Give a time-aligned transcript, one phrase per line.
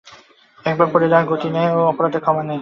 [0.65, 2.59] একবার পড়িলে আর গতি নাই এবং ও অপরাধের ক্ষমা নাই।